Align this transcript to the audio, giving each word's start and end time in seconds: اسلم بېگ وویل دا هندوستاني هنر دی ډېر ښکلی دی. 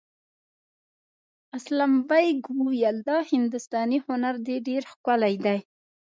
اسلم 1.57 1.91
بېگ 2.09 2.39
وویل 2.59 2.97
دا 3.09 3.17
هندوستاني 3.31 3.97
هنر 4.07 4.35
دی 4.45 4.55
ډېر 4.67 4.83
ښکلی 4.91 5.35
دی. 5.45 5.57